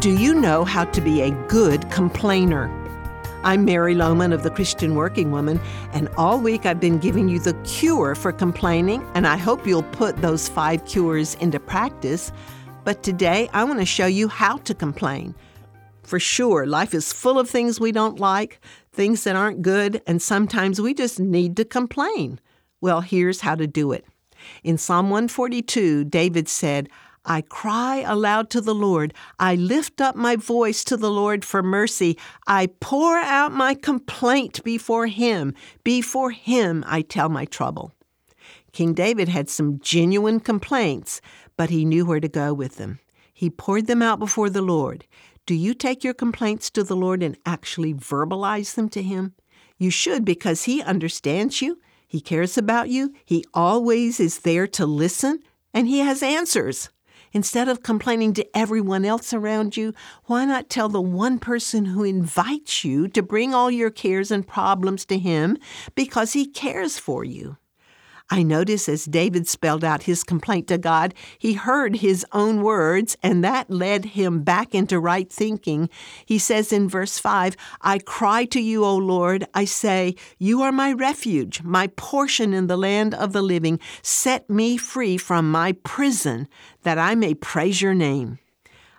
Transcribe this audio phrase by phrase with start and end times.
[0.00, 2.70] Do you know how to be a good complainer?
[3.44, 5.60] I'm Mary Lowman of the Christian Working Woman,
[5.92, 9.82] and all week I've been giving you the cure for complaining, and I hope you'll
[9.82, 12.32] put those five cures into practice.
[12.82, 15.34] But today I want to show you how to complain.
[16.02, 18.58] For sure, life is full of things we don't like,
[18.94, 22.40] things that aren't good, and sometimes we just need to complain.
[22.80, 24.06] Well, here's how to do it.
[24.64, 26.88] In Psalm 142, David said,
[27.24, 29.12] I cry aloud to the Lord.
[29.38, 32.18] I lift up my voice to the Lord for mercy.
[32.46, 35.54] I pour out my complaint before Him.
[35.84, 37.92] Before Him I tell my trouble.
[38.72, 41.20] King David had some genuine complaints,
[41.56, 43.00] but he knew where to go with them.
[43.32, 45.06] He poured them out before the Lord.
[45.46, 49.34] Do you take your complaints to the Lord and actually verbalize them to Him?
[49.78, 54.86] You should because He understands you, He cares about you, He always is there to
[54.86, 55.40] listen,
[55.74, 56.90] and He has answers.
[57.32, 59.94] Instead of complaining to everyone else around you,
[60.24, 64.46] why not tell the one person who invites you to bring all your cares and
[64.46, 65.56] problems to him
[65.94, 67.56] because he cares for you?
[68.32, 73.16] I notice as David spelled out his complaint to God, he heard his own words,
[73.24, 75.90] and that led him back into right thinking.
[76.24, 79.46] He says in verse 5 I cry to you, O Lord.
[79.52, 83.80] I say, You are my refuge, my portion in the land of the living.
[84.00, 86.46] Set me free from my prison,
[86.84, 88.38] that I may praise your name.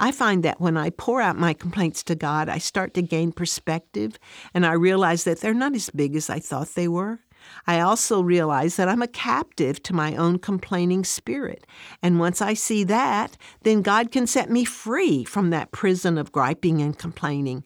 [0.00, 3.30] I find that when I pour out my complaints to God, I start to gain
[3.30, 4.18] perspective
[4.52, 7.20] and I realize that they're not as big as I thought they were.
[7.66, 11.66] I also realize that I'm a captive to my own complaining spirit.
[12.02, 16.32] And once I see that, then God can set me free from that prison of
[16.32, 17.64] griping and complaining.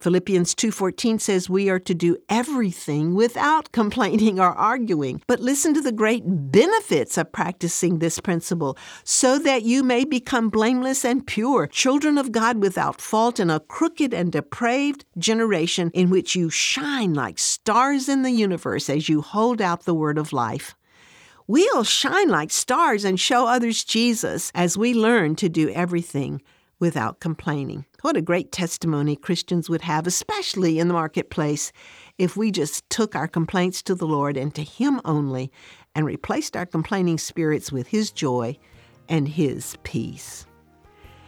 [0.00, 5.22] Philippians 2:14 says we are to do everything without complaining or arguing.
[5.26, 10.50] But listen to the great benefits of practicing this principle so that you may become
[10.50, 16.10] blameless and pure, children of God without fault in a crooked and depraved generation in
[16.10, 20.32] which you shine like stars in the universe as you hold out the word of
[20.32, 20.74] life.
[21.46, 26.40] We'll shine like stars and show others Jesus as we learn to do everything
[26.84, 27.86] without complaining.
[28.02, 31.72] What a great testimony Christians would have, especially in the marketplace,
[32.18, 35.50] if we just took our complaints to the Lord and to Him only
[35.94, 38.58] and replaced our complaining spirits with His joy
[39.08, 40.44] and His peace.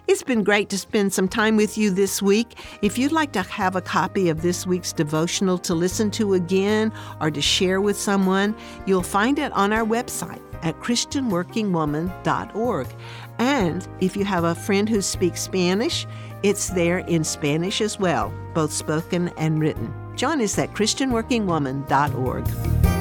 [0.08, 2.58] It's been great to spend some time with you this week.
[2.82, 6.92] If you'd like to have a copy of this week's devotional to listen to again
[7.18, 12.86] or to share with someone, you'll find it on our website at ChristianWorkingWoman.org.
[13.38, 16.06] And if you have a friend who speaks Spanish,
[16.42, 19.92] it's there in Spanish as well, both spoken and written.
[20.16, 22.95] Join us at ChristianWorkingWoman.org.